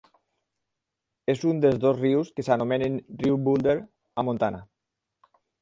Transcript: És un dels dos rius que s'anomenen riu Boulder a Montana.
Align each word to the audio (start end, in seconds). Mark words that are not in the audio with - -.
És 1.33 1.43
un 1.49 1.59
dels 1.65 1.77
dos 1.83 2.01
rius 2.05 2.33
que 2.39 2.47
s'anomenen 2.49 2.97
riu 3.23 3.39
Boulder 3.49 3.79
a 4.23 4.29
Montana. 4.31 4.65